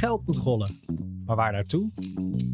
[0.00, 0.70] geld moet rollen.
[1.26, 1.90] Maar waar naartoe?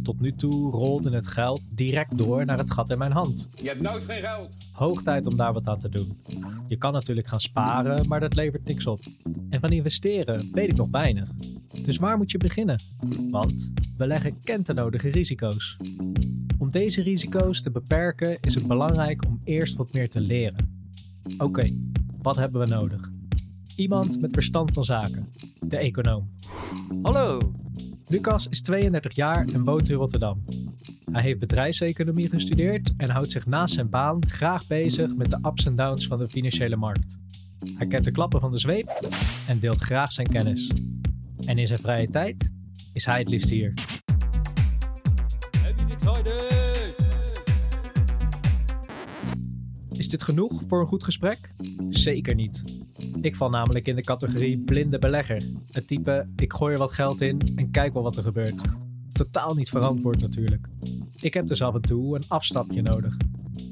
[0.02, 3.48] Tot nu toe rolde het geld direct door naar het gat in mijn hand.
[3.62, 4.50] Je hebt nooit geen geld.
[4.72, 6.16] Hoog tijd om daar wat aan te doen.
[6.68, 8.98] Je kan natuurlijk gaan sparen, maar dat levert niks op.
[9.50, 11.28] En van investeren weet ik nog weinig.
[11.84, 12.78] Dus waar moet je beginnen?
[13.30, 15.76] Want beleggen kent de nodige risico's.
[16.58, 20.86] Om deze risico's te beperken is het belangrijk om eerst wat meer te leren.
[21.38, 21.66] Oké,
[22.22, 23.10] wat hebben we nodig?
[23.76, 25.26] Iemand met verstand van zaken,
[25.60, 26.28] de econoom.
[27.02, 27.38] Hallo.
[28.08, 30.44] Lucas is 32 jaar en woont in Rotterdam.
[31.10, 35.66] Hij heeft bedrijfseconomie gestudeerd en houdt zich naast zijn baan graag bezig met de ups
[35.66, 37.18] en downs van de financiële markt.
[37.74, 39.08] Hij kent de klappen van de zweep
[39.46, 40.70] en deelt graag zijn kennis.
[41.46, 42.52] En in zijn vrije tijd
[42.92, 43.74] is hij het liefst hier.
[49.90, 51.50] Is dit genoeg voor een goed gesprek?
[51.90, 52.75] Zeker niet.
[53.20, 55.42] Ik val namelijk in de categorie blinde belegger.
[55.70, 58.60] Het type, ik gooi er wat geld in en kijk wel wat er gebeurt.
[59.12, 60.66] Totaal niet verantwoord natuurlijk.
[61.20, 63.16] Ik heb dus af en toe een afstapje nodig.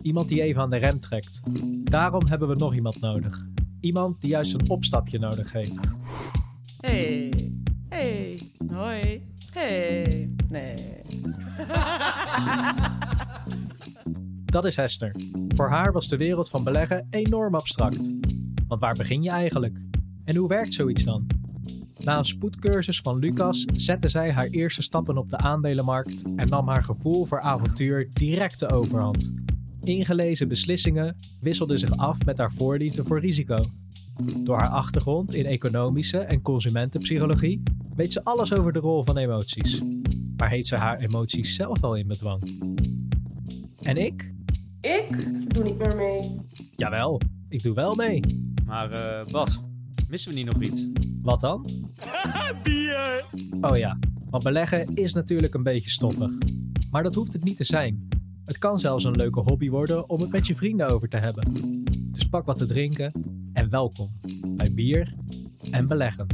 [0.03, 1.41] Iemand die even aan de rem trekt.
[1.84, 3.47] Daarom hebben we nog iemand nodig.
[3.81, 5.75] Iemand die juist een opstapje nodig heeft.
[6.81, 7.33] Hey,
[7.89, 8.41] hey,
[8.73, 10.75] hoi, hey, nee.
[14.45, 15.14] Dat is Hester.
[15.55, 18.01] Voor haar was de wereld van beleggen enorm abstract.
[18.75, 19.78] Want waar begin je eigenlijk?
[20.25, 21.27] En hoe werkt zoiets dan?
[22.05, 26.69] Na een spoedcursus van Lucas zette zij haar eerste stappen op de aandelenmarkt en nam
[26.69, 29.33] haar gevoel voor avontuur direct de overhand.
[29.83, 33.56] Ingelezen beslissingen wisselden zich af met haar voorliefde voor risico.
[34.45, 37.62] Door haar achtergrond in economische en consumentenpsychologie
[37.97, 39.83] weet ze alles over de rol van emoties.
[40.36, 42.42] Maar heeft ze haar emoties zelf al in bedwang?
[43.83, 44.33] En ik?
[44.80, 45.08] Ik
[45.55, 46.39] doe niet meer mee.
[46.77, 48.20] Jawel, ik doe wel mee.
[48.65, 49.61] Maar eh, Bas,
[50.09, 50.87] missen we niet nog iets?
[51.23, 51.67] Wat dan?
[52.62, 53.25] Bier!
[53.61, 53.98] Oh ja,
[54.31, 56.31] want beleggen is natuurlijk een beetje stoffig.
[56.91, 58.09] Maar dat hoeft het niet te zijn.
[58.45, 61.52] Het kan zelfs een leuke hobby worden om het met je vrienden over te hebben.
[62.13, 63.13] Dus pak wat te drinken
[63.52, 64.11] en welkom
[64.57, 65.14] bij bier
[65.70, 66.27] en beleggen.